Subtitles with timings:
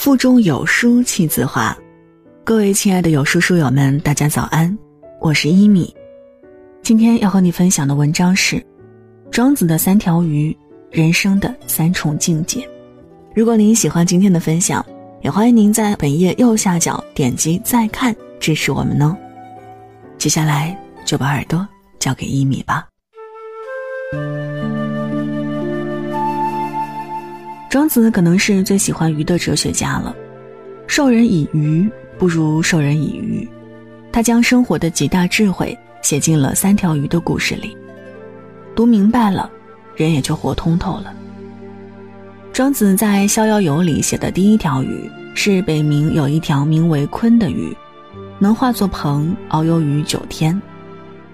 [0.00, 1.76] 腹中有书气自华。
[2.42, 4.74] 各位亲爱的有书书友们，大家早安，
[5.20, 5.94] 我是一米。
[6.80, 8.64] 今天要和你分享的文章是
[9.30, 10.56] 庄子的三条鱼，
[10.90, 12.66] 人生的三重境界。
[13.34, 14.82] 如果您喜欢今天的分享，
[15.20, 19.14] 也欢迎您在本页右下角点击再看支持我们哦。
[20.16, 20.74] 接下来
[21.04, 22.88] 就把耳朵交给一米吧。
[27.70, 30.12] 庄子可能是最喜欢鱼的哲学家了，
[30.88, 31.88] 授人以鱼
[32.18, 33.48] 不如授人以渔，
[34.10, 37.76] 他将生活的几大智慧写进了三条鱼的故事里，
[38.74, 39.48] 读明白了，
[39.94, 41.14] 人也就活通透了。
[42.52, 47.72] 庄子在《逍遥游》里写的第一条鱼是北冥有一条名为鲲的鱼，
[48.40, 50.60] 能化作鹏遨游于九天，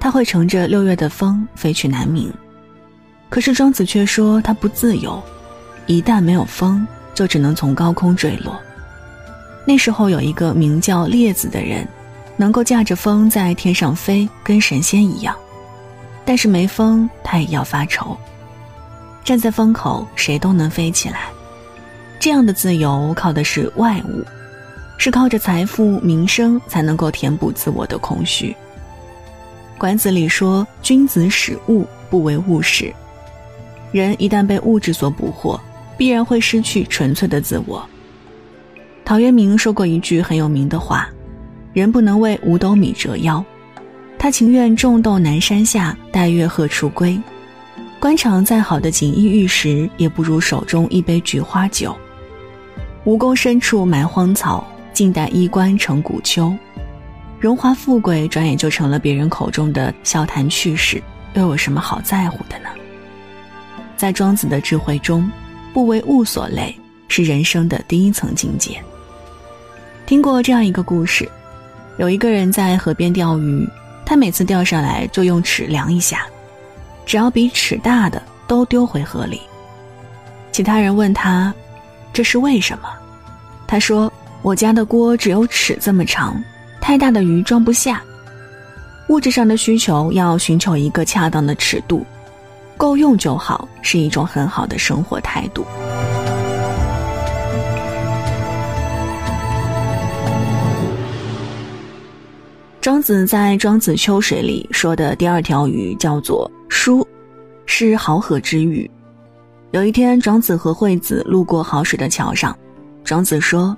[0.00, 2.28] 它会乘着六月的风飞去南冥，
[3.30, 5.22] 可是庄子却说它不自由。
[5.86, 8.58] 一旦没有风，就只能从高空坠落。
[9.66, 11.86] 那时候有一个名叫列子的人，
[12.36, 15.34] 能够驾着风在天上飞，跟神仙一样。
[16.24, 18.16] 但是没风，他也要发愁。
[19.22, 21.28] 站在风口，谁都能飞起来。
[22.18, 24.24] 这样的自由靠的是外物，
[24.98, 28.54] 是靠着财富、名声才能够填补自我的空虚。
[29.76, 32.92] 管子里说：“君子使物，不为物使。”
[33.92, 35.60] 人一旦被物质所捕获。
[35.96, 37.86] 必然会失去纯粹的自我。
[39.04, 41.08] 陶渊明说过一句很有名的话
[41.72, 43.44] ：“人不能为五斗米折腰。”
[44.18, 47.20] 他情愿种豆南山下，待月荷锄归。
[48.00, 51.94] 官场再好的锦衣玉食，也不如手中一杯菊花酒。
[53.04, 56.54] 蜈蚣深处埋荒草，静待衣冠成古丘。
[57.38, 61.02] 荣华富贵转眼就成了别人口中的笑谈趣事，
[61.34, 62.70] 又有什么好在乎的呢？
[63.96, 65.30] 在庄子的智慧中。
[65.74, 66.74] 不为物所累，
[67.08, 68.80] 是人生的第一层境界。
[70.06, 71.28] 听过这样一个故事：
[71.98, 73.68] 有一个人在河边钓鱼，
[74.06, 76.26] 他每次钓上来就用尺量一下，
[77.04, 79.40] 只要比尺大的都丢回河里。
[80.52, 81.52] 其他人问他
[82.14, 82.88] ：“这是为什么？”
[83.66, 84.12] 他说
[84.42, 86.40] ：“我家的锅只有尺这么长，
[86.80, 88.00] 太大的鱼装不下。
[89.08, 92.06] 物质上的需求要寻求一个恰当的尺度。”
[92.84, 95.64] 够用就好，是一种很好的生活态度。
[102.82, 107.08] 庄子在《庄子秋水》里说的第二条鱼叫做“舒”，
[107.64, 108.88] 是濠河之鱼。
[109.70, 112.54] 有一天，庄子和惠子路过濠水的桥上，
[113.02, 113.74] 庄子说：“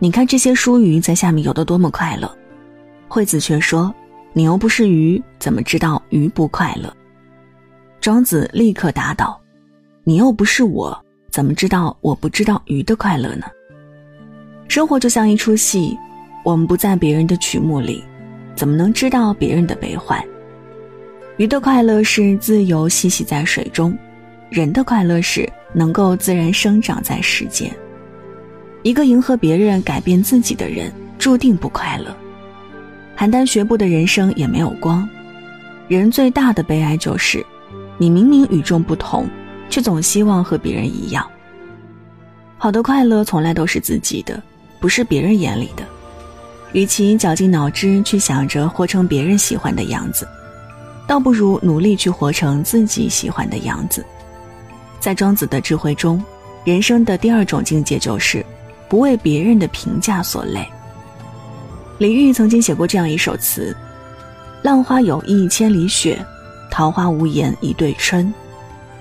[0.00, 2.28] 你看这些舒鱼在下面游得多么快乐。”
[3.06, 3.94] 惠子却说
[4.34, 6.92] ：“你又不是鱼，怎么知道鱼不快乐？”
[8.08, 9.38] 庄子立刻答道
[10.02, 10.98] ：“你又不是我，
[11.30, 13.44] 怎么知道我不知道鱼的快乐呢？
[14.66, 15.94] 生活就像一出戏，
[16.42, 18.02] 我们不在别人的曲目里，
[18.56, 20.24] 怎么能知道别人的悲欢？
[21.36, 23.94] 鱼的快乐是自由嬉戏在水中，
[24.48, 27.70] 人的快乐是能够自然生长在世间。
[28.84, 32.16] 一个迎合别人、改变自己的人，注定不快乐。
[33.18, 35.06] 邯郸学步的人生也没有光。
[35.88, 37.44] 人最大的悲哀就是。”
[37.98, 39.28] 你明明与众不同，
[39.68, 41.28] 却总希望和别人一样。
[42.56, 44.40] 好的快乐从来都是自己的，
[44.80, 45.84] 不是别人眼里的。
[46.72, 50.26] 与其绞尽脑汁去想着活成别人喜欢的样子，
[51.06, 54.04] 倒不如努力去活成自己喜欢的样子。
[55.00, 56.22] 在庄子的智慧中，
[56.64, 58.44] 人生的第二种境界就是
[58.88, 60.68] 不为别人的评价所累。
[61.98, 63.74] 李煜曾经写过这样一首词
[64.62, 66.24] ：“浪花有意千里雪。”
[66.78, 68.32] 桃花无言一对春，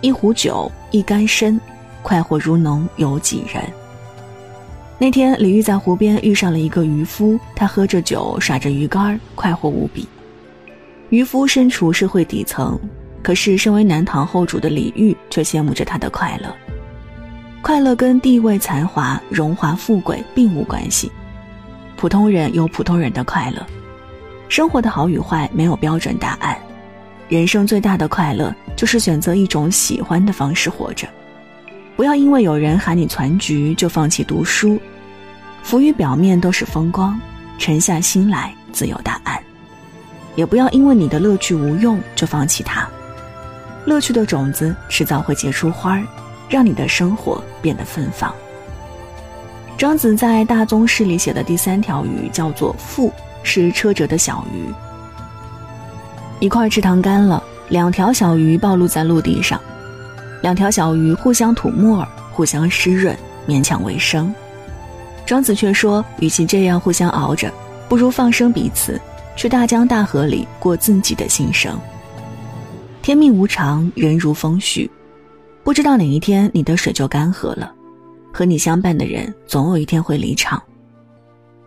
[0.00, 1.60] 一壶酒，一竿身，
[2.02, 3.62] 快活如浓有几人？
[4.98, 10.08] 那天，李煜在湖边遇上了一个渔夫，他喝着酒，耍着鱼竿，快活无比。
[11.10, 12.80] 渔夫身处社会底层，
[13.22, 16.48] 可是身为南唐后主的李煜却羡慕着他的快乐。
[17.60, 21.12] 快乐跟地位、才华、荣华富贵并无关系，
[21.94, 23.62] 普通人有普通人的快乐，
[24.48, 26.56] 生活的好与坏没有标准答案。
[27.28, 31.08] 人生最大的快乐，就是选择一种喜欢的方式活着，
[31.96, 34.80] 不要因为有人喊你攒局就放弃读书。
[35.64, 37.20] 浮于表面都是风光，
[37.58, 39.42] 沉下心来自有答案。
[40.36, 42.88] 也不要因为你的乐趣无用就放弃它，
[43.86, 46.06] 乐趣的种子迟早会结出花儿，
[46.48, 48.32] 让你的生活变得芬芳。
[49.76, 53.12] 庄子在《大宗师》里写的第三条鱼叫做“腹”，
[53.42, 54.72] 是车辙的小鱼。
[56.38, 59.60] 一块池塘干了，两条小鱼暴露在陆地上，
[60.42, 63.16] 两条小鱼互相吐沫儿，互相湿润，
[63.48, 64.32] 勉强为生。
[65.24, 67.50] 庄子却说，与其这样互相熬着，
[67.88, 69.00] 不如放生彼此，
[69.34, 71.76] 去大江大河里过自己的心声。
[73.02, 74.88] 天命无常，人如风絮，
[75.64, 77.72] 不知道哪一天你的水就干涸了，
[78.32, 80.62] 和你相伴的人总有一天会离场。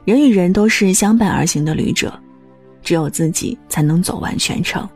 [0.06, 2.13] 人与人都是相伴而行的旅者，
[2.81, 4.88] 只有自己才能走完全程。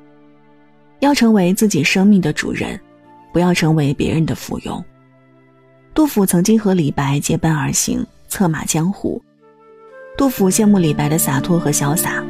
[1.00, 2.80] 要成为自己生命的主人，
[3.32, 4.82] 不要成为别人的附庸。
[5.94, 9.22] 杜甫曾经和李白结伴而行，策马江湖。
[10.18, 12.24] 杜甫羡慕李白的洒脱和潇洒，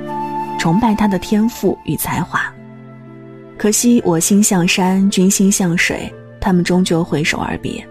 [0.57, 2.51] 崇拜他的天赋与才华。
[3.57, 6.11] 可惜我心向山，君心向水，
[6.41, 7.87] 他们终究挥手而别。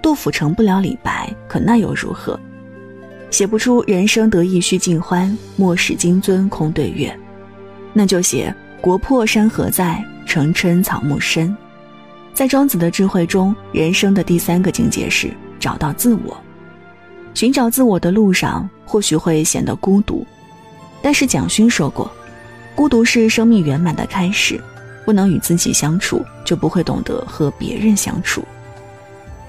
[0.00, 2.38] 杜甫成不了李白，可那又如何？
[3.32, 7.18] 写不出人生得意须尽欢，莫使金樽空对月，
[7.94, 8.54] 那就写。
[8.78, 11.56] 国破山河在，城春草木深。
[12.34, 16.36] 在庄子的智慧中，人生的第三个境界是找到自我。
[17.32, 20.26] 寻找自我的路上，或许会显得孤独，
[21.00, 22.10] 但是蒋勋说过，
[22.74, 24.60] 孤独是生命圆满的开始。
[25.06, 28.44] 不能与自己相处，就不会懂得和别人相处。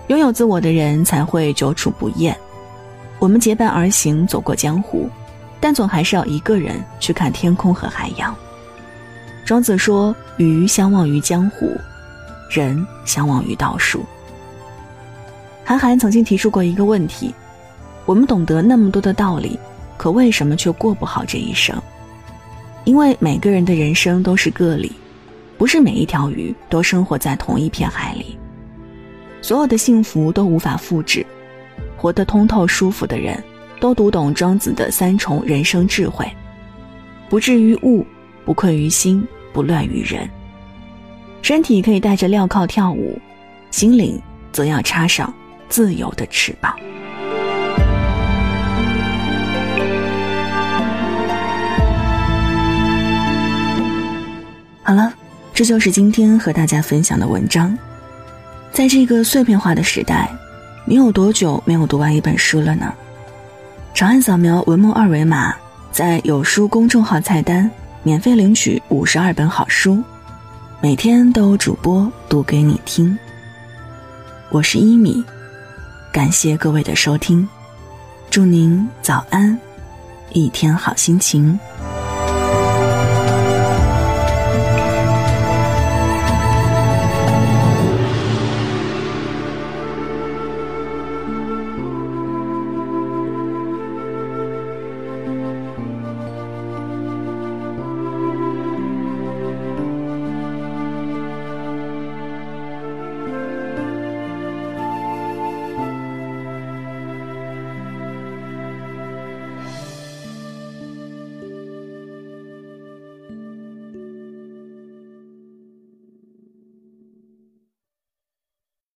[0.07, 2.35] 拥有自我的人才会久处不厌。
[3.23, 5.09] 我们结伴而行，走过江湖，
[5.61, 8.35] 但总还是要一个人去看天空和海洋。
[9.45, 11.71] 庄子说：“鱼相忘于江湖，
[12.49, 14.03] 人相忘于道术。”
[15.63, 17.33] 韩寒曾经提出过一个问题：
[18.05, 19.57] 我们懂得那么多的道理，
[19.95, 21.81] 可为什么却过不好这一生？
[22.83, 24.91] 因为每个人的人生都是个例，
[25.57, 28.37] 不是每一条鱼都生活在同一片海里。
[29.41, 31.25] 所有的幸福都无法复制，
[32.03, 33.41] 活得通透舒服的人，
[33.79, 36.29] 都读懂庄子的三重人生智慧：
[37.29, 38.05] 不至于物。
[38.43, 40.29] 不困于心，不乱于人。
[41.41, 43.17] 身体可以带着镣铐跳舞，
[43.71, 44.21] 心灵
[44.51, 45.33] 则要插上
[45.69, 46.75] 自由的翅膀。
[54.83, 55.13] 好了，
[55.53, 57.73] 这就是今天和大家分享的文章。
[58.73, 60.29] 在这个碎片化的时代，
[60.85, 62.93] 你有多久没有读完一本书了呢？
[63.93, 65.55] 长按扫描文末二维码，
[65.91, 67.69] 在有书公众号菜单。
[68.05, 70.03] 免费领取五十二本好书，
[70.81, 73.17] 每天都有主播读给你听。
[74.49, 75.23] 我是一米，
[76.11, 77.47] 感谢各位的收听，
[78.29, 79.57] 祝您早安，
[80.33, 81.57] 一天好心情。